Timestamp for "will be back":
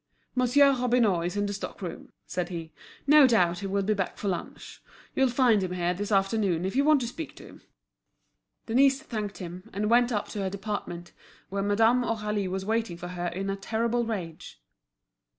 3.67-4.17